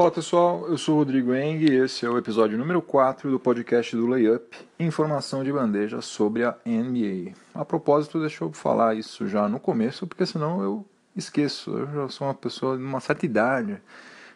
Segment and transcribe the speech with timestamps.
[0.00, 3.38] Fala pessoal, eu sou o Rodrigo Eng e esse é o episódio número 4 do
[3.38, 7.34] podcast do Layup, informação de bandeja sobre a NBA.
[7.54, 11.70] A propósito, deixa eu falar isso já no começo, porque senão eu esqueço.
[11.76, 13.78] Eu já sou uma pessoa de uma certa idade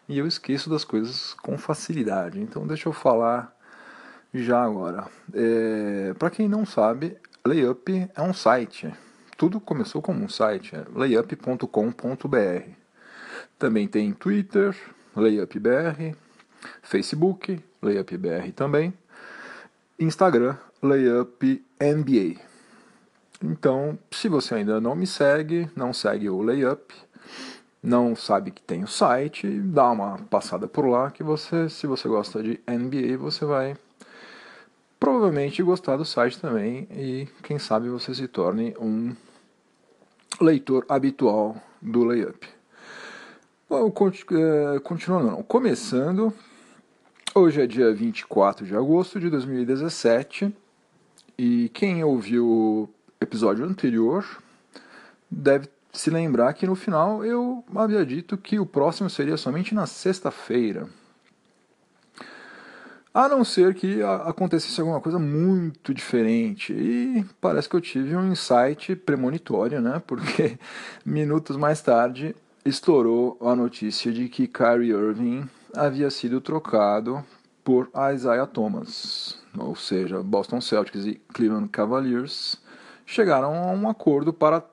[0.07, 2.39] e eu esqueço das coisas com facilidade.
[2.39, 3.51] Então deixa eu falar
[4.35, 5.07] já agora.
[5.33, 8.93] É, Para quem não sabe, Layup é um site.
[9.39, 12.69] Tudo começou como um site, é layup.com.br.
[13.59, 14.77] Também tem Twitter,
[15.17, 16.15] LayupBR,
[16.83, 18.93] Facebook, LayupBR também,
[19.99, 22.41] Instagram, LayupNBA.
[23.43, 26.95] Então, se você ainda não me segue, não segue o Layup,
[27.83, 32.09] não sabe que tem o site, dá uma passada por lá que você, se você
[32.09, 33.77] gosta de NBA, você vai
[34.99, 39.15] provavelmente gostar do site também e quem sabe você se torne um
[40.41, 42.54] leitor habitual do Layup.
[43.67, 45.43] Bom, é, continuando, não.
[45.43, 46.35] começando,
[47.35, 50.55] hoje é dia 24 de agosto de 2017
[51.39, 52.89] e quem ouviu o
[53.19, 54.23] episódio anterior
[55.31, 59.87] deve se lembrar que no final eu havia dito que o próximo seria somente na
[59.87, 60.87] sexta-feira.
[63.15, 66.75] A não ser que acontecesse alguma coisa muito diferente.
[66.75, 70.03] E parece que eu tive um insight premonitório, né?
[70.07, 70.59] Porque
[71.07, 77.23] minutos mais tarde estourou a notícia de que Kyrie Irving havia sido trocado
[77.63, 82.57] por Isaiah Thomas, ou seja, Boston Celtics e Cleveland Cavaliers
[83.07, 84.65] chegaram a um acordo para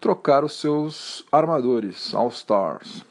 [0.00, 3.04] trocar os seus armadores, All-Stars.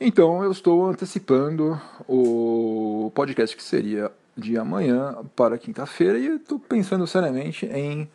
[0.00, 7.06] Então eu estou antecipando o podcast que seria de amanhã para quinta-feira e estou pensando
[7.06, 8.08] seriamente em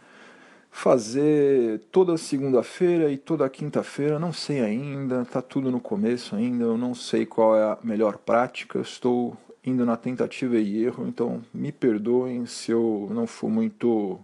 [0.76, 6.78] fazer toda segunda-feira e toda quinta-feira, não sei ainda, tá tudo no começo ainda, eu
[6.78, 11.72] não sei qual é a melhor prática, estou indo na tentativa e erro, então me
[11.72, 14.20] perdoem se eu não for muito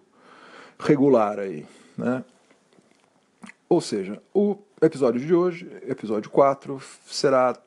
[0.78, 1.66] regular aí,
[1.98, 2.22] né?
[3.70, 7.58] Ou seja, o episódio de hoje, episódio 4, será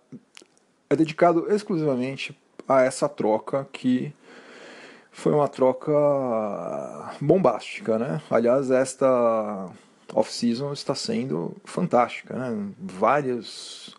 [0.91, 2.39] é dedicado exclusivamente
[2.69, 4.13] a essa troca que
[5.15, 5.93] foi uma troca
[7.21, 8.21] bombástica, né?
[8.29, 9.71] Aliás, esta
[10.13, 12.69] off-season está sendo fantástica, né?
[12.79, 13.97] Vários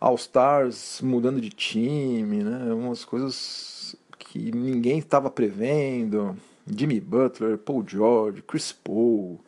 [0.00, 2.72] All-Stars mudando de time, né?
[2.72, 6.34] Umas coisas que ninguém estava prevendo.
[6.66, 9.38] Jimmy Butler, Paul George, Chris Paul,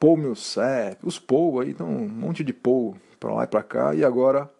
[0.00, 3.94] Paul Millsap, os Paul aí, então um monte de Paul para lá e para cá,
[3.94, 4.50] e agora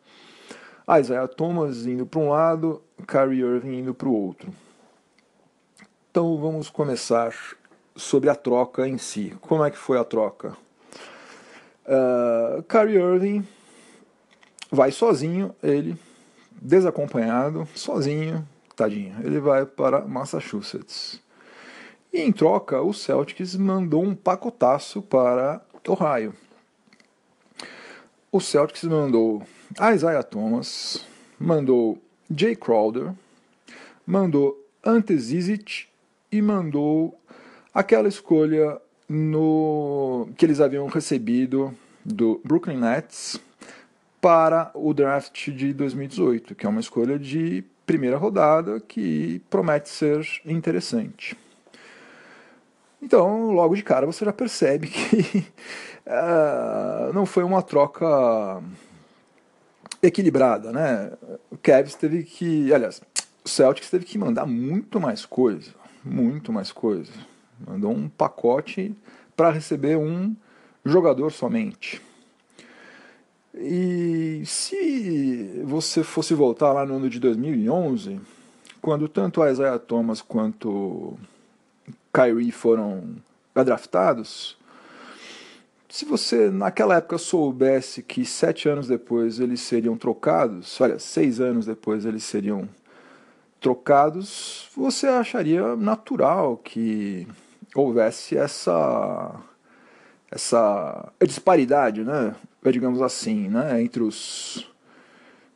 [1.01, 4.53] Isaiah Thomas indo para um lado, Kyrie Irving indo para o outro.
[6.19, 7.33] Então vamos começar
[7.95, 9.37] sobre a troca em si.
[9.41, 10.57] Como é que foi a troca?
[11.87, 13.47] Uh, Kyrie Irving
[14.69, 15.97] vai sozinho, ele
[16.61, 19.15] desacompanhado, sozinho, tadinho.
[19.23, 21.23] Ele vai para Massachusetts.
[22.13, 26.35] E em troca, o Celtics mandou um pacotaço para Ohio.
[28.33, 29.45] O Celtics mandou
[29.95, 31.07] Isaiah Thomas,
[31.39, 31.97] mandou
[32.29, 33.13] Jay Crowder,
[34.05, 35.87] mandou Ante Zizic
[36.31, 37.19] e mandou
[37.73, 41.75] aquela escolha no que eles haviam recebido
[42.05, 43.41] do Brooklyn Nets
[44.21, 50.27] para o draft de 2018, que é uma escolha de primeira rodada que promete ser
[50.45, 51.37] interessante.
[53.01, 55.47] Então, logo de cara, você já percebe que
[56.05, 58.63] uh, não foi uma troca
[60.03, 61.13] equilibrada, né?
[61.51, 63.01] O Cavs teve que, aliás,
[63.45, 65.78] o Celtics teve que mandar muito mais coisa
[66.09, 67.13] muito mais coisa.
[67.67, 68.95] Mandou um pacote
[69.37, 70.35] para receber um
[70.85, 72.01] jogador somente.
[73.55, 78.21] E se você fosse voltar lá no ano de 2011,
[78.81, 81.19] quando tanto Isaiah Thomas quanto
[82.13, 83.17] Kyrie foram
[83.55, 84.57] draftados,
[85.89, 91.67] se você naquela época soubesse que sete anos depois eles seriam trocados, olha, seis anos
[91.67, 92.69] depois eles seriam
[93.61, 97.27] trocados, você acharia natural que
[97.75, 99.35] houvesse essa
[100.31, 102.35] essa disparidade, né?
[102.71, 103.81] digamos assim, né?
[103.83, 104.71] entre os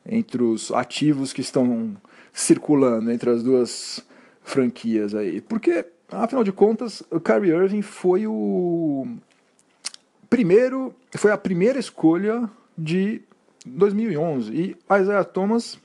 [0.05, 1.95] entre os ativos que estão
[2.33, 4.03] circulando entre as duas
[4.43, 5.41] franquias aí.
[5.41, 9.07] Porque, afinal de contas, o Kyrie Irving foi o
[10.29, 13.23] primeiro, foi a primeira escolha de
[13.67, 15.79] 2011 e Isaiah Thomas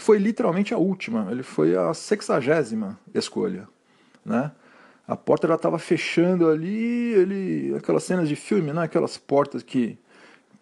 [0.00, 3.68] foi literalmente a última, ele foi a sexagésima escolha,
[4.24, 4.52] né?
[5.06, 8.82] A porta já estava fechando ali, ele aquelas cenas de filme, né?
[8.82, 9.98] Aquelas portas que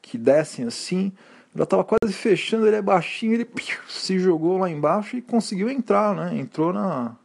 [0.03, 1.11] que descem assim,
[1.57, 5.71] já estava quase fechando, ele é baixinho, ele piu, se jogou lá embaixo e conseguiu
[5.71, 6.39] entrar, né?
[6.39, 7.17] Entrou na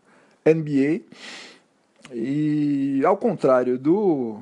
[0.45, 1.01] NBA.
[2.13, 4.39] E ao contrário do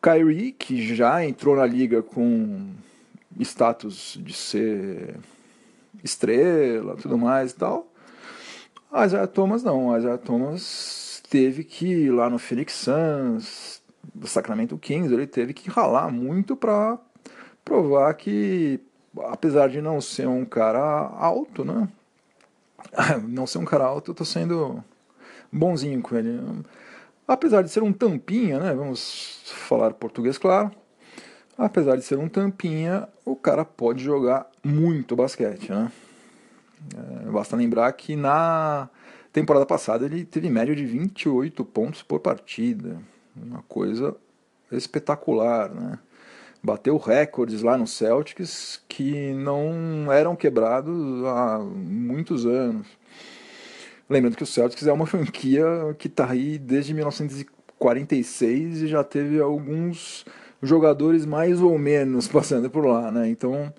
[0.00, 2.70] Kyrie, que já entrou na liga com
[3.38, 5.16] status de ser
[6.02, 7.86] estrela, tudo mais e tal.
[8.90, 13.82] A Isaiah Thomas não, a Isaiah Thomas teve que ir lá no Phoenix Suns,
[14.14, 16.98] do Sacramento Kings, ele teve que ralar muito para
[17.64, 18.80] provar que,
[19.24, 21.88] apesar de não ser um cara alto, né?
[23.28, 24.82] Não ser um cara alto, eu tô sendo
[25.52, 26.40] bonzinho com ele.
[27.28, 28.74] Apesar de ser um tampinha, né?
[28.74, 30.72] Vamos falar português, claro.
[31.56, 35.92] Apesar de ser um tampinha, o cara pode jogar muito basquete, né?
[36.96, 38.88] É, basta lembrar que na
[39.32, 42.98] temporada passada ele teve média de 28 pontos por partida.
[43.36, 44.16] Uma coisa
[44.70, 45.98] espetacular, né?
[46.62, 52.86] Bateu recordes lá no Celtics que não eram quebrados há muitos anos.
[54.08, 55.66] Lembrando que o Celtics é uma franquia
[55.98, 60.24] que está aí desde 1946 e já teve alguns
[60.62, 63.28] jogadores mais ou menos passando por lá, né?
[63.28, 63.72] Então,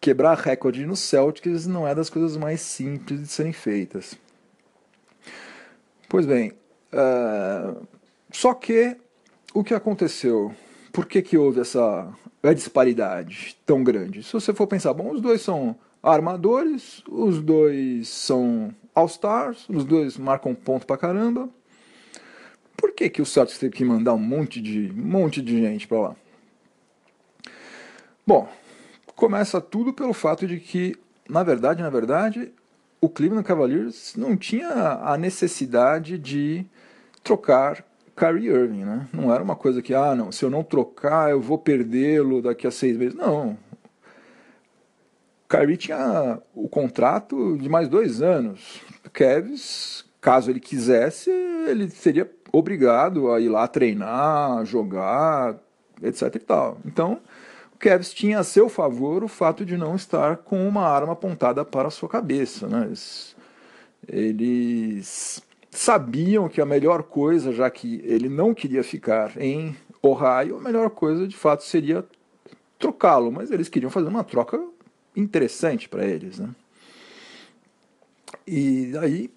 [0.00, 4.18] quebrar recorde no Celtics não é das coisas mais simples de serem feitas.
[6.08, 6.52] Pois bem,
[6.92, 7.86] uh,
[8.30, 8.96] só que
[9.54, 10.54] o que aconteceu?
[10.92, 12.08] Por que, que houve essa
[12.54, 14.22] disparidade tão grande?
[14.22, 20.16] Se você for pensar, bom, os dois são armadores, os dois são All-Stars, os dois
[20.16, 21.48] marcam ponto pra caramba,
[22.86, 25.88] por que, que o Celtics teve que mandar um monte de, um monte de gente
[25.88, 26.16] para lá?
[28.24, 28.48] Bom,
[29.16, 30.94] começa tudo pelo fato de que,
[31.28, 32.52] na verdade, na verdade,
[33.00, 34.68] o Cleveland Cavaliers não tinha
[35.02, 36.64] a necessidade de
[37.24, 37.84] trocar
[38.14, 39.08] Kyrie Irving, né?
[39.12, 42.68] Não era uma coisa que, ah, não, se eu não trocar, eu vou perdê-lo daqui
[42.68, 43.14] a seis meses.
[43.16, 43.58] Não.
[45.48, 48.80] Kyrie tinha o contrato de mais dois anos.
[49.12, 55.56] Kevs, caso ele quisesse, ele seria obrigado a ir lá treinar, jogar,
[56.02, 56.78] etc e tal.
[56.84, 57.20] Então,
[57.74, 61.64] o Kevs tinha a seu favor o fato de não estar com uma arma apontada
[61.64, 62.66] para a sua cabeça.
[62.66, 62.86] Né?
[62.86, 63.36] Eles,
[64.08, 70.60] eles sabiam que a melhor coisa, já que ele não queria ficar em Ohio, a
[70.60, 72.04] melhor coisa de fato seria
[72.78, 74.62] trocá-lo, mas eles queriam fazer uma troca
[75.14, 76.38] interessante para eles.
[76.38, 76.48] Né?
[78.46, 79.30] E aí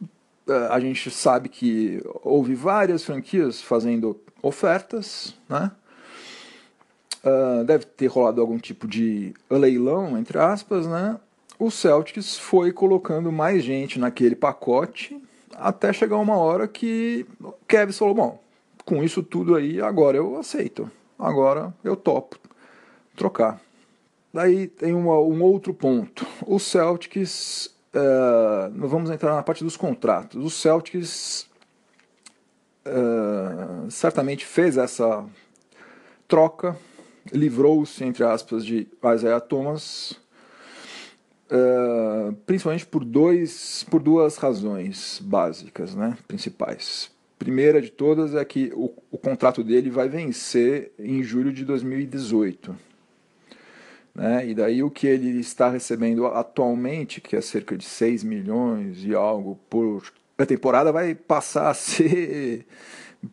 [0.69, 5.71] a gente sabe que houve várias franquias fazendo ofertas, né?
[7.23, 11.19] Uh, deve ter rolado algum tipo de leilão, entre aspas, né?
[11.57, 15.21] O Celtics foi colocando mais gente naquele pacote
[15.59, 17.25] até chegar uma hora que
[17.67, 18.43] Kevin falou: Bom,
[18.85, 22.39] com isso tudo aí, agora eu aceito, agora eu topo
[23.15, 23.59] trocar.
[24.33, 26.25] Daí tem uma, um outro ponto.
[26.45, 30.43] O Celtics Uh, vamos entrar na parte dos contratos.
[30.43, 31.47] O Celtics
[32.85, 35.25] uh, certamente fez essa
[36.27, 36.77] troca,
[37.33, 40.11] livrou-se, entre aspas, de Isaiah Thomas,
[41.49, 47.09] uh, principalmente por, dois, por duas razões básicas, né, principais.
[47.39, 52.88] Primeira de todas é que o, o contrato dele vai vencer em julho de 2018
[54.13, 54.47] né?
[54.47, 59.13] E daí o que ele está recebendo atualmente, que é cerca de 6 milhões e
[59.13, 60.03] algo por
[60.37, 62.65] a temporada, vai passar a ser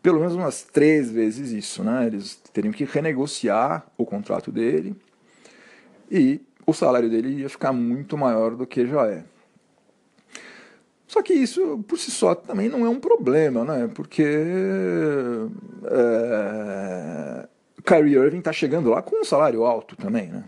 [0.01, 1.83] pelo menos umas três vezes isso.
[1.83, 2.07] Né?
[2.07, 4.95] Eles teriam que renegociar o contrato dele
[6.11, 9.23] e o salário dele ia ficar muito maior do que já é.
[11.07, 13.89] Só que isso por si só também não é um problema, né?
[13.93, 14.25] Porque
[15.85, 17.47] é,
[17.85, 20.43] Kyrie Irving está chegando lá com um salário alto também, né?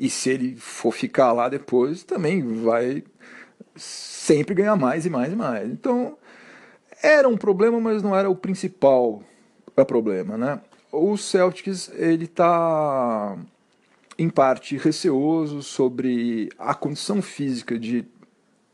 [0.00, 3.04] E se ele for ficar lá depois, também vai
[3.76, 5.68] sempre ganhar mais e mais e mais.
[5.68, 6.16] Então,
[7.02, 9.22] era um problema, mas não era o principal
[9.86, 10.60] problema, né?
[10.90, 13.36] O Celtics, ele está
[14.18, 18.04] em parte receoso sobre a condição física de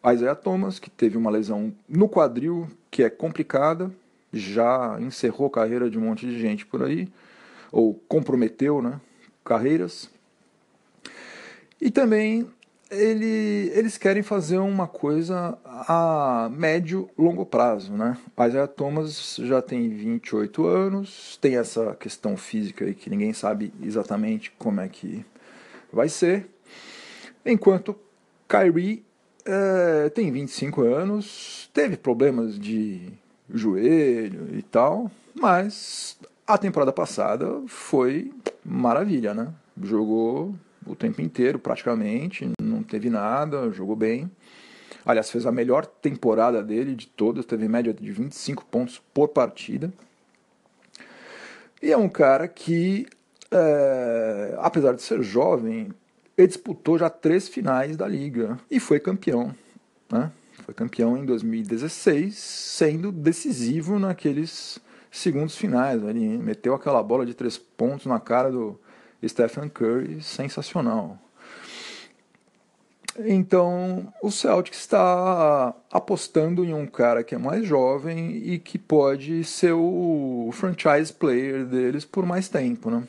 [0.04, 3.90] Isaiah Thomas, que teve uma lesão no quadril, que é complicada,
[4.32, 7.08] já encerrou a carreira de um monte de gente por aí,
[7.70, 9.00] ou comprometeu, né,
[9.44, 10.08] carreiras.
[11.80, 12.46] E também
[12.90, 17.92] ele, eles querem fazer uma coisa a médio, longo prazo.
[17.92, 18.16] Né?
[18.46, 24.52] Isaiah Thomas já tem 28 anos, tem essa questão física aí que ninguém sabe exatamente
[24.58, 25.24] como é que
[25.92, 26.48] vai ser.
[27.44, 27.96] Enquanto
[28.48, 29.04] Kyrie
[29.44, 33.12] é, tem 25 anos, teve problemas de
[33.52, 38.32] joelho e tal, mas a temporada passada foi
[38.64, 39.52] maravilha, né?
[39.82, 40.54] Jogou
[40.86, 44.30] o tempo inteiro, praticamente, não teve nada, jogou bem.
[45.04, 49.92] Aliás, fez a melhor temporada dele de todas, teve média de 25 pontos por partida.
[51.82, 53.06] E é um cara que,
[53.50, 55.92] é, apesar de ser jovem,
[56.36, 59.54] ele disputou já três finais da liga e foi campeão.
[60.10, 60.30] Né?
[60.64, 66.02] Foi campeão em 2016, sendo decisivo naqueles segundos finais.
[66.02, 68.78] Ele meteu aquela bola de três pontos na cara do
[69.28, 71.18] Stephen Curry, sensacional.
[73.18, 79.42] Então, o Celtics está apostando em um cara que é mais jovem e que pode
[79.44, 83.04] ser o franchise player deles por mais tempo, né?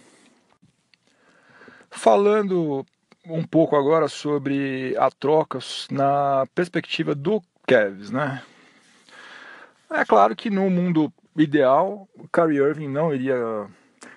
[1.89, 2.85] Falando
[3.25, 5.59] um pouco agora sobre a troca
[5.91, 8.41] na perspectiva do Cavs, né?
[9.89, 13.67] É claro que no mundo ideal, o Kyrie Irving não iria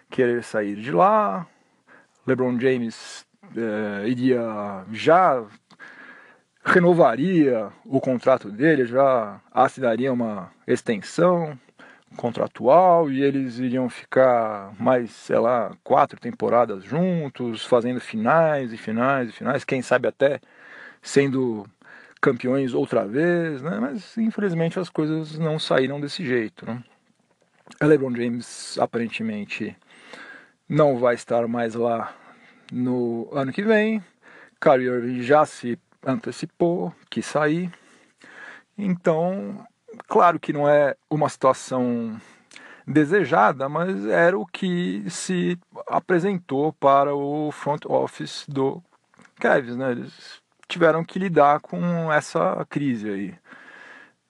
[0.08, 1.46] querer sair de lá,
[2.30, 5.44] LeBron James é, iria já
[6.64, 11.58] renovaria o contrato dele, já assinaria uma extensão
[12.16, 19.30] contratual e eles iriam ficar mais, sei lá, quatro temporadas juntos, fazendo finais e finais
[19.30, 20.40] e finais, quem sabe até
[21.02, 21.66] sendo
[22.20, 23.78] campeões outra vez, né?
[23.80, 26.80] Mas infelizmente as coisas não saíram desse jeito, né?
[27.80, 29.76] LeBron James aparentemente
[30.68, 32.14] não vai estar mais lá
[32.70, 34.02] no ano que vem.
[34.60, 37.72] Kyrie Irving já se antecipou, que sair.
[38.76, 39.66] Então,
[40.06, 42.20] claro que não é uma situação
[42.86, 48.82] desejada, mas era o que se apresentou para o front office do
[49.38, 49.92] Cavs, né?
[49.92, 53.34] Eles tiveram que lidar com essa crise aí.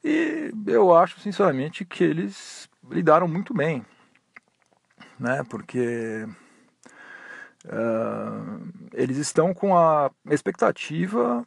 [0.02, 3.84] E eu acho, sinceramente, que eles lidaram muito bem,
[5.18, 5.44] né?
[5.48, 6.26] Porque
[7.66, 11.46] uh, eles estão com a expectativa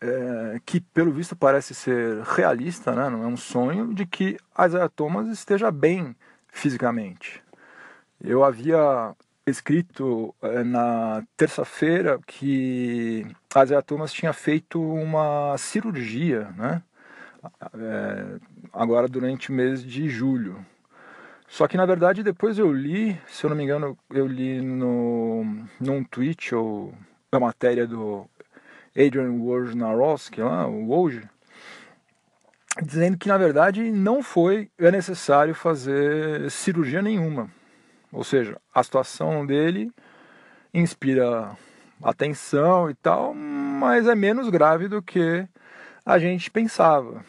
[0.00, 3.08] é, que pelo visto parece ser realista, né?
[3.08, 6.14] não é um sonho, de que Isaiah Thomas esteja bem
[6.48, 7.42] fisicamente.
[8.20, 9.14] Eu havia
[9.46, 16.82] escrito é, na terça-feira que Isaiah Thomas tinha feito uma cirurgia, né?
[17.74, 18.40] É,
[18.72, 20.64] agora durante o mês de julho.
[21.48, 25.44] Só que na verdade depois eu li, se eu não me engano, eu li no,
[25.80, 26.94] num tweet ou
[27.32, 28.26] na matéria do
[28.90, 31.22] Adrian Wojnarowski, lá, o Woj,
[32.82, 37.50] dizendo que na verdade não foi é necessário fazer cirurgia nenhuma.
[38.12, 39.90] Ou seja, a situação dele
[40.72, 41.56] inspira
[42.02, 45.46] atenção e tal, mas é menos grave do que
[46.04, 47.24] a gente pensava.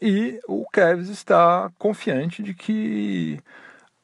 [0.00, 3.38] E o Kevs está confiante de que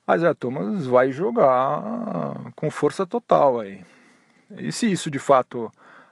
[0.08, 3.84] Isaiah Thomas vai jogar com força total aí.
[4.58, 5.70] E se isso de fato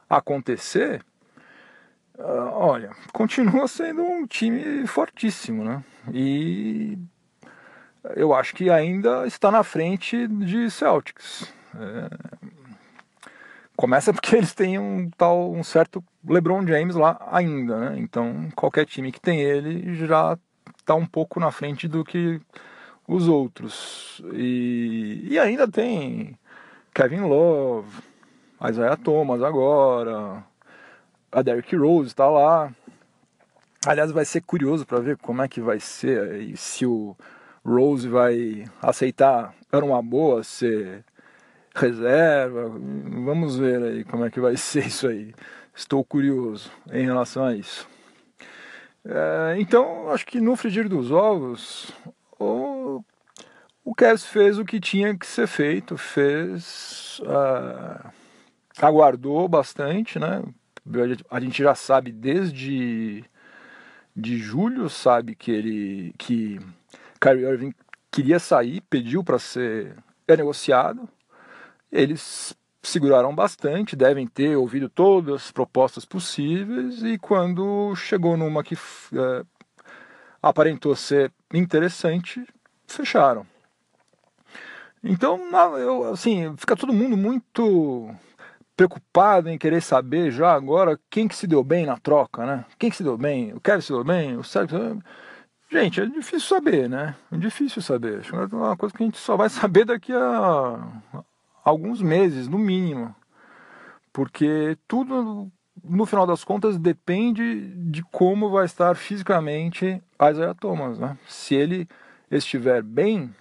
[0.08, 1.02] acontecer,
[2.18, 5.82] uh, olha, continua sendo um time fortíssimo, né?
[6.12, 6.98] E
[8.16, 11.52] eu acho que ainda está na frente de Celtics.
[11.74, 12.47] É...
[13.78, 17.98] Começa porque eles têm um tal, um certo LeBron James lá ainda, né?
[17.98, 20.36] Então qualquer time que tem ele já
[20.80, 22.40] está um pouco na frente do que
[23.06, 24.20] os outros.
[24.32, 26.36] E, e ainda tem
[26.92, 27.88] Kevin Love,
[28.68, 30.44] Isaiah Thomas agora,
[31.30, 32.72] a Derrick Rose está lá.
[33.86, 37.16] Aliás, vai ser curioso para ver como é que vai ser e se o
[37.64, 41.04] Rose vai aceitar, era uma boa ser
[41.74, 42.68] reserva.
[42.68, 45.34] Vamos ver aí como é que vai ser isso aí.
[45.74, 47.88] Estou curioso em relação a isso.
[49.04, 51.92] É, então, acho que no frigir dos ovos,
[52.38, 53.02] o,
[53.84, 57.20] o Cavs fez o que tinha que ser feito, fez.
[57.20, 58.10] Uh,
[58.80, 60.42] aguardou bastante, né?
[61.30, 63.24] A gente já sabe desde
[64.16, 66.58] de julho, sabe que ele que
[67.20, 67.74] Kyrie Irving
[68.10, 69.96] queria sair, pediu para ser
[70.28, 71.08] negociado.
[71.90, 78.74] Eles seguraram bastante, devem ter ouvido todas as propostas possíveis e quando chegou numa que
[78.74, 79.44] é,
[80.42, 82.46] aparentou ser interessante,
[82.86, 83.46] fecharam.
[85.02, 85.38] Então,
[85.76, 88.14] eu, assim, fica todo mundo muito
[88.76, 92.64] preocupado em querer saber já agora quem que se deu bem na troca, né?
[92.78, 93.52] Quem que se deu bem?
[93.52, 94.36] O Kevin se deu bem?
[94.36, 95.02] O Sérgio
[95.70, 97.14] Gente, é difícil saber, né?
[97.30, 98.22] É difícil saber.
[98.32, 100.78] É uma coisa que a gente só vai saber daqui a
[101.68, 103.14] alguns meses, no mínimo.
[104.12, 105.50] Porque tudo,
[105.84, 111.16] no final das contas, depende de como vai estar fisicamente Isaiah Thomas, né?
[111.26, 111.86] Se ele
[112.30, 113.34] estiver bem,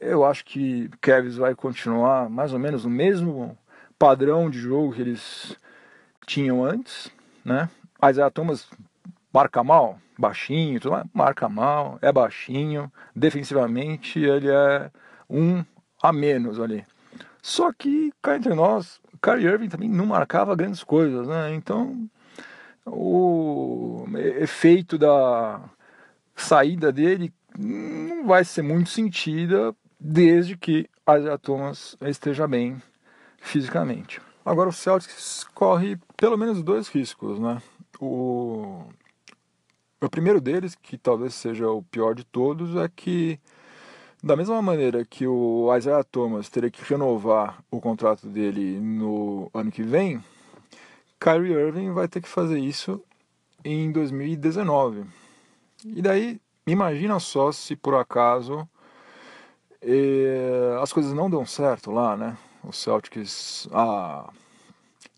[0.00, 3.56] eu acho que Kevin vai continuar mais ou menos no mesmo
[3.98, 5.56] padrão de jogo que eles
[6.26, 7.10] tinham antes,
[7.44, 7.70] né?
[8.06, 8.68] Isaiah Thomas
[9.32, 14.90] marca mal, baixinho, tudo mais, marca mal, é baixinho, defensivamente ele é
[15.28, 15.64] um
[16.02, 16.84] a menos ali.
[17.44, 21.54] Só que, cá entre nós, Kyrie Irving também não marcava grandes coisas, né?
[21.54, 22.08] Então,
[22.86, 24.06] o
[24.40, 25.60] efeito da
[26.34, 32.82] saída dele não vai ser muito sentida desde que Isaiah Thomas esteja bem
[33.36, 34.22] fisicamente.
[34.42, 37.60] Agora o Celtics corre pelo menos dois riscos, né?
[38.00, 38.84] O,
[40.00, 43.38] o primeiro deles, que talvez seja o pior de todos, é que
[44.24, 49.70] da mesma maneira que o Isaiah Thomas teria que renovar o contrato dele no ano
[49.70, 50.24] que vem,
[51.20, 53.02] Kyrie Irving vai ter que fazer isso
[53.62, 55.04] em 2019.
[55.84, 58.66] E daí, imagina só se por acaso
[59.82, 62.34] eh, as coisas não dão certo lá, né?
[62.62, 64.32] O Celtics, a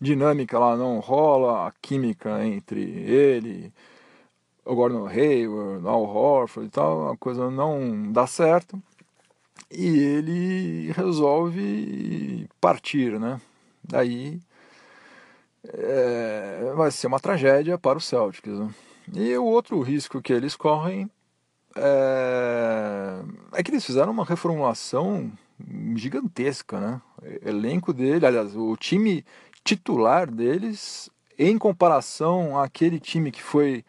[0.01, 3.71] dinâmica lá não rola, a química entre ele,
[4.65, 8.77] o Gordon Hayward, Al Horford e tal, a coisa não dá certo
[9.71, 13.39] e ele resolve partir, né?
[13.83, 14.39] Daí
[15.63, 18.57] é, vai ser uma tragédia para os Celtics.
[18.57, 18.69] Né?
[19.13, 21.09] E o outro risco que eles correm
[21.75, 23.21] é,
[23.53, 25.31] é que eles fizeram uma reformulação
[25.95, 27.01] gigantesca, né?
[27.21, 29.25] O elenco dele, aliás, o time
[29.63, 33.83] titular deles, em comparação àquele time que foi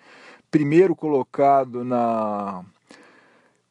[0.51, 2.65] primeiro colocado na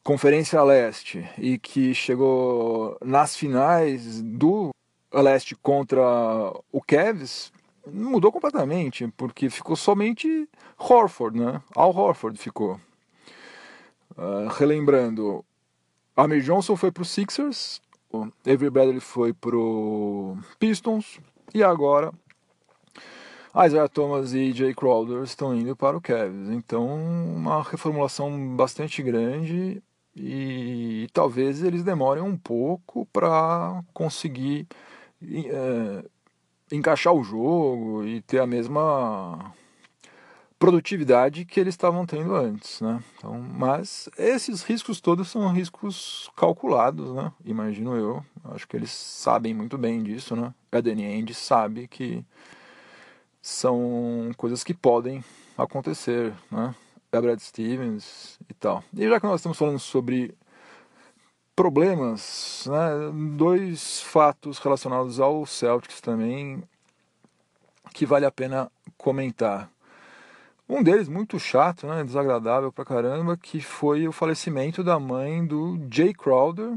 [0.08, 4.70] Conferência Leste e que chegou nas finais do
[5.12, 6.00] Leste contra
[6.72, 7.52] o Cavs,
[7.86, 10.48] mudou completamente, porque ficou somente
[10.78, 11.60] Horford, né?
[11.76, 12.80] Al Horford ficou.
[14.16, 15.44] Uh, relembrando,
[16.16, 17.78] Amir Johnson foi para o Sixers,
[18.46, 21.20] Avery Bradley foi para o Pistons
[21.52, 22.14] e agora
[23.54, 26.48] Isaiah Thomas e Jay Crowder estão indo para o Cavs.
[26.48, 29.82] Então, uma reformulação bastante grande
[30.14, 34.66] e talvez eles demorem um pouco para conseguir
[35.22, 36.04] é,
[36.72, 39.54] encaixar o jogo e ter a mesma
[40.58, 43.02] produtividade que eles estavam tendo antes, né?
[43.16, 47.32] Então, mas esses riscos todos são riscos calculados, né?
[47.44, 48.24] Imagino eu.
[48.44, 50.52] Acho que eles sabem muito bem disso, né?
[50.72, 52.24] A Danny sabe que
[53.40, 55.22] são coisas que podem
[55.56, 56.74] acontecer, né?
[57.10, 58.82] Da Brad Stevens e tal.
[58.94, 60.34] E já que nós estamos falando sobre
[61.56, 66.62] problemas, né, dois fatos relacionados ao Celtics também
[67.92, 69.68] que vale a pena comentar.
[70.68, 75.80] Um deles muito chato, né, desagradável pra caramba, que foi o falecimento da mãe do
[75.90, 76.76] Jay Crowder,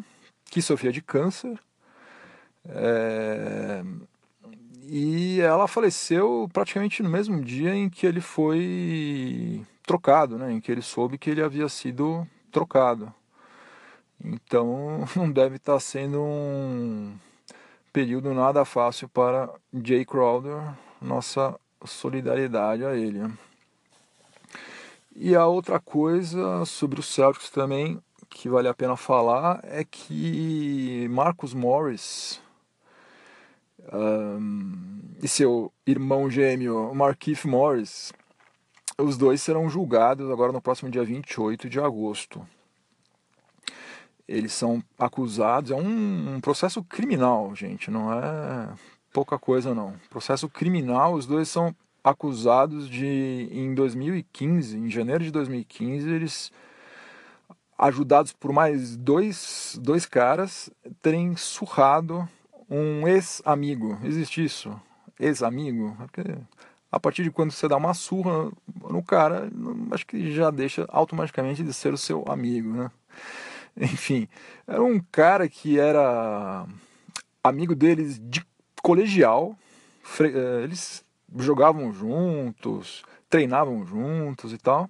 [0.50, 1.60] que sofria de câncer.
[2.66, 3.84] É...
[4.84, 10.72] E ela faleceu praticamente no mesmo dia em que ele foi trocado, né, em que
[10.72, 13.14] ele soube que ele havia sido trocado.
[14.24, 17.14] Então não deve estar sendo um
[17.92, 19.50] período nada fácil para
[19.84, 20.62] Jay Crowder,
[21.02, 23.30] nossa solidariedade a ele.
[25.14, 31.06] E a outra coisa sobre o Celtics também que vale a pena falar é que
[31.10, 32.42] Marcus Morris
[33.92, 38.14] um, e seu irmão gêmeo Markif Morris
[39.02, 42.46] os dois serão julgados agora no próximo dia 28 de agosto.
[44.28, 48.70] Eles são acusados, é um, um processo criminal, gente, não é
[49.12, 49.96] pouca coisa não.
[50.10, 56.52] Processo criminal, os dois são acusados de, em 2015, em janeiro de 2015, eles,
[57.78, 60.70] ajudados por mais dois, dois caras,
[61.02, 62.28] terem surrado
[62.70, 64.00] um ex-amigo.
[64.04, 64.80] Existe isso?
[65.20, 65.96] Ex-amigo?
[66.18, 66.38] É
[66.92, 68.52] a partir de quando você dá uma surra
[68.90, 69.50] no cara,
[69.92, 72.92] acho que já deixa automaticamente de ser o seu amigo, né?
[73.78, 74.28] Enfim,
[74.68, 76.66] era um cara que era
[77.44, 78.46] amigo deles de
[78.84, 79.56] colegial,
[80.20, 81.06] eh, eles
[81.38, 84.90] jogavam juntos, treinavam juntos e tal.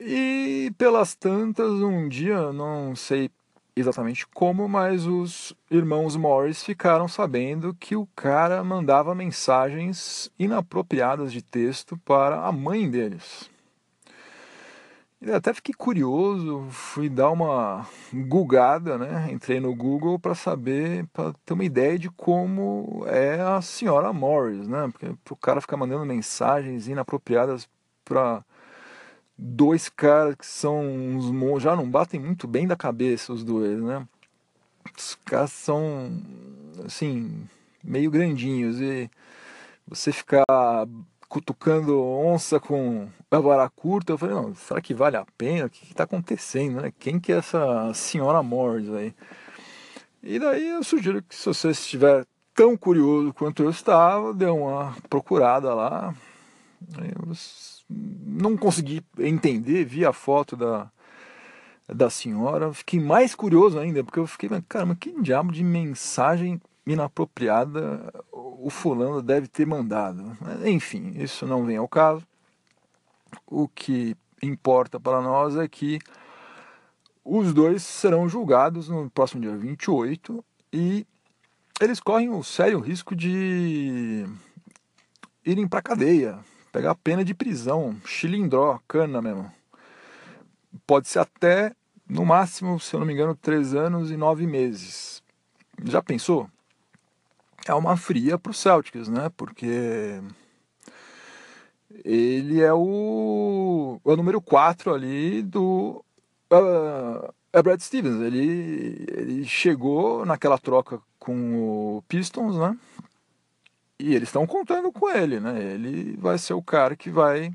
[0.00, 3.30] E pelas tantas, um dia, não sei
[3.76, 11.42] exatamente como, mas os irmãos Morris ficaram sabendo que o cara mandava mensagens inapropriadas de
[11.42, 13.50] texto para a mãe deles.
[15.20, 19.28] E até fiquei curioso, fui dar uma googada, né?
[19.30, 24.68] Entrei no Google para saber, para ter uma ideia de como é a senhora Morris,
[24.68, 24.90] né?
[24.92, 27.68] Porque o cara ficar mandando mensagens inapropriadas
[28.04, 28.44] para
[29.38, 34.06] dois caras que são uns já não batem muito bem da cabeça os dois, né?
[34.96, 36.10] Os caras são
[36.84, 37.46] assim
[37.82, 39.10] meio grandinhos e
[39.86, 40.44] você ficar
[41.28, 45.66] cutucando onça com a vara curta, eu falei, não, será que vale a pena?
[45.66, 46.92] O que está acontecendo, né?
[46.98, 49.14] Quem que é essa senhora Morris aí?
[50.22, 54.96] E daí eu sugiro que se você estiver tão curioso quanto eu estava, dê uma
[55.08, 56.14] procurada lá.
[57.88, 60.90] Não consegui entender, vi a foto da,
[61.88, 68.12] da senhora, fiquei mais curioso ainda, porque eu fiquei, caramba, que diabo de mensagem inapropriada
[68.32, 70.36] o fulano deve ter mandado.
[70.64, 72.26] Enfim, isso não vem ao caso.
[73.46, 75.98] O que importa para nós é que
[77.24, 81.06] os dois serão julgados no próximo dia 28 e
[81.80, 84.24] eles correm o sério risco de
[85.44, 86.38] irem para cadeia,
[86.76, 89.50] pegar pena de prisão, chilindró, cana mesmo.
[90.86, 91.72] Pode ser até,
[92.06, 95.22] no máximo, se eu não me engano, três anos e nove meses.
[95.84, 96.50] Já pensou?
[97.66, 99.30] É uma fria para o Celtics, né?
[99.38, 100.20] Porque
[102.04, 106.04] ele é o, é o número 4 ali do
[106.52, 108.20] uh, é Brad Stevens.
[108.20, 112.76] Ele, ele chegou naquela troca com o Pistons, né?
[113.98, 115.58] E eles estão contando com ele, né?
[115.58, 117.52] Ele vai ser o cara que vai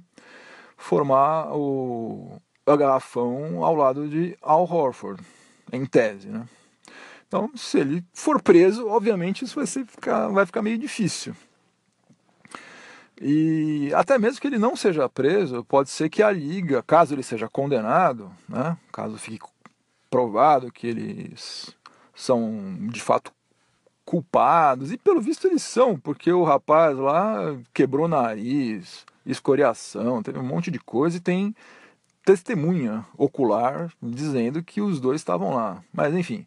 [0.76, 5.22] formar o, o garrafão ao lado de Al Horford,
[5.72, 6.48] em tese, né?
[7.28, 11.34] Então, se ele for preso, obviamente isso vai, ser, ficar, vai ficar meio difícil.
[13.22, 17.22] E até mesmo que ele não seja preso, pode ser que a liga, caso ele
[17.22, 19.46] seja condenado, né, caso fique
[20.10, 21.74] provado que eles
[22.14, 23.32] são de fato
[24.12, 30.44] culpados, e pelo visto eles são, porque o rapaz lá quebrou nariz, escoriação, teve um
[30.44, 31.56] monte de coisa e tem
[32.26, 35.82] testemunha ocular dizendo que os dois estavam lá.
[35.94, 36.46] Mas enfim,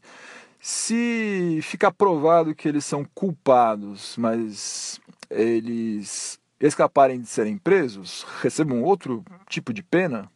[0.61, 5.01] se ficar provado que eles são culpados, mas
[5.31, 10.31] eles escaparem de serem presos, recebam outro tipo de pena,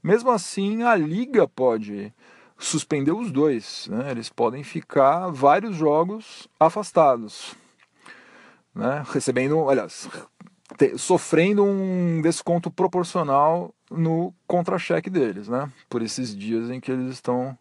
[0.00, 2.12] mesmo assim a liga pode
[2.60, 3.88] suspender os dois.
[3.90, 4.10] Né?
[4.10, 7.54] Eles podem ficar vários jogos afastados,
[8.74, 9.04] né?
[9.10, 10.08] recebendo, aliás,
[10.76, 15.70] te, sofrendo um desconto proporcional no contra-cheque deles, né?
[15.88, 17.56] por esses dias em que eles estão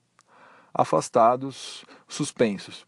[0.74, 2.86] afastados, suspensos.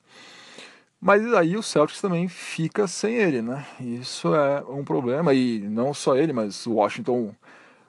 [1.00, 3.66] Mas aí o Celtics também fica sem ele, né?
[3.80, 7.34] Isso é um problema e não só ele, mas o Washington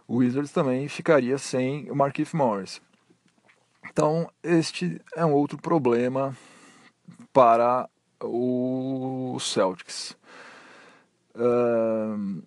[0.08, 2.80] Wizards também ficaria sem o Markieff Morris.
[3.90, 6.36] Então este é um outro problema
[7.32, 7.88] para
[8.22, 10.16] o Celtics.
[11.34, 12.42] Uh,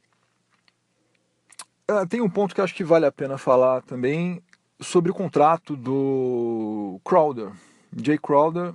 [2.09, 4.41] tem um ponto que acho que vale a pena falar também
[4.79, 7.51] sobre o contrato do Crowder,
[7.95, 8.73] Jay Crowder,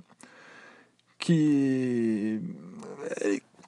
[1.17, 2.41] que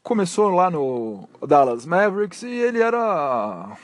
[0.02, 3.78] começou lá no Dallas Mavericks e ele era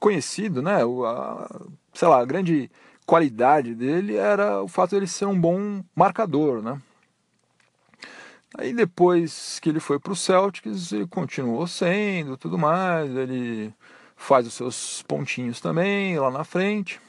[0.00, 0.78] conhecido, né?
[0.82, 1.60] A,
[1.92, 2.70] sei lá, a grande
[3.06, 6.80] qualidade dele era o fato de ele ser um bom marcador, né?
[8.58, 13.72] Aí depois que ele foi para o Celtics, ele continuou sendo, tudo mais, ele
[14.16, 17.00] faz os seus pontinhos também lá na frente.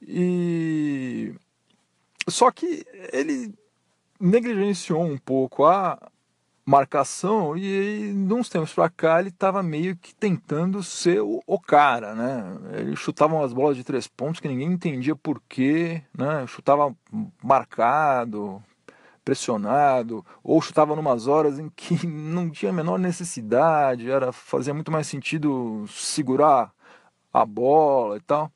[0.00, 1.34] E
[2.28, 3.52] só que ele
[4.18, 6.10] negligenciou um pouco a
[6.70, 11.58] marcação e de uns tempos para cá ele estava meio que tentando ser o, o,
[11.58, 12.78] cara, né?
[12.78, 16.46] Ele chutava umas bolas de três pontos que ninguém entendia porquê, né?
[16.46, 16.94] Chutava
[17.42, 18.62] marcado,
[19.24, 24.92] pressionado, ou chutava numas horas em que não tinha a menor necessidade, era fazia muito
[24.92, 26.72] mais sentido segurar
[27.32, 28.50] a bola e tal.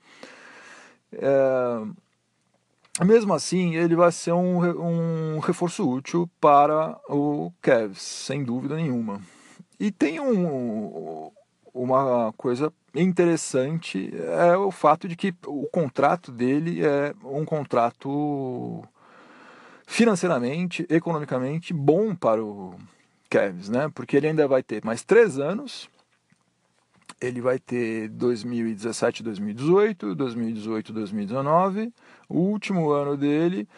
[1.12, 2.03] É,
[3.02, 9.20] mesmo assim, ele vai ser um, um reforço útil para o Cavs, sem dúvida nenhuma.
[9.80, 11.30] E tem um,
[11.72, 18.84] uma coisa interessante, é o fato de que o contrato dele é um contrato
[19.86, 22.76] financeiramente, economicamente bom para o
[23.28, 23.90] Cavs, né?
[23.92, 25.88] Porque ele ainda vai ter mais três anos
[27.24, 31.92] ele vai ter 2017, 2018, 2018, 2019.
[32.28, 33.68] O último ano dele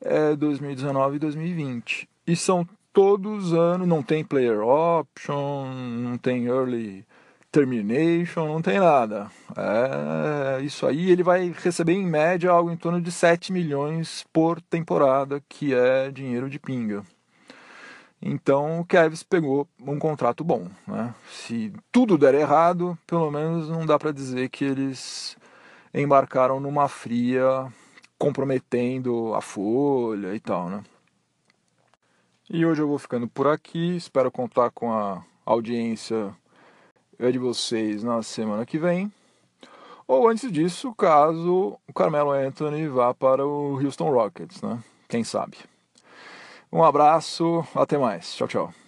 [0.00, 2.08] é 2019 e 2020.
[2.26, 5.66] E são todos anos, não tem player option,
[6.02, 7.04] não tem early
[7.50, 9.30] termination, não tem nada.
[9.56, 14.60] É isso aí, ele vai receber em média algo em torno de 7 milhões por
[14.60, 17.02] temporada, que é dinheiro de pinga.
[18.20, 20.68] Então o Kevs pegou um contrato bom.
[20.86, 21.14] Né?
[21.30, 25.36] Se tudo der errado, pelo menos não dá para dizer que eles
[25.94, 27.72] embarcaram numa fria
[28.18, 30.68] comprometendo a folha e tal.
[30.68, 30.82] Né?
[32.50, 33.96] E hoje eu vou ficando por aqui.
[33.96, 36.34] Espero contar com a audiência
[37.18, 39.12] de vocês na semana que vem.
[40.06, 44.82] Ou antes disso, caso o Carmelo Anthony vá para o Houston Rockets, né?
[45.06, 45.58] Quem sabe.
[46.72, 48.34] Um abraço, até mais.
[48.34, 48.87] Tchau, tchau.